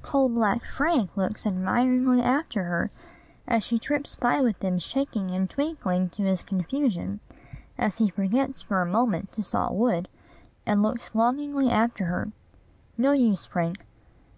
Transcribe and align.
Coal 0.00 0.30
black 0.30 0.64
Frank 0.64 1.14
looks 1.18 1.46
admiringly 1.46 2.22
after 2.22 2.64
her 2.64 2.90
as 3.46 3.62
she 3.62 3.78
trips 3.78 4.14
by 4.16 4.40
with 4.40 4.58
them 4.60 4.78
shaking 4.78 5.32
and 5.32 5.50
twinkling 5.50 6.08
to 6.08 6.22
his 6.22 6.42
confusion, 6.42 7.20
as 7.76 7.98
he 7.98 8.08
forgets 8.08 8.62
for 8.62 8.80
a 8.80 8.86
moment 8.86 9.30
to 9.32 9.42
saw 9.42 9.70
wood, 9.70 10.08
and 10.64 10.82
looks 10.82 11.14
longingly 11.14 11.68
after 11.70 12.06
her. 12.06 12.32
No 12.96 13.12
use, 13.12 13.44
Frank. 13.44 13.84